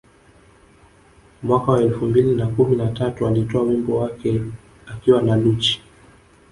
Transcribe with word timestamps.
Mwaka 1.43 1.71
wa 1.71 1.81
elfu 1.81 2.05
mbili 2.05 2.35
na 2.35 2.47
kumi 2.47 2.75
na 2.75 2.91
tatu 2.91 3.27
alitoa 3.27 3.61
wimbo 3.63 3.97
wake 3.97 4.41
akiwa 4.87 5.21
na 5.21 5.35
Lucci 5.35 5.81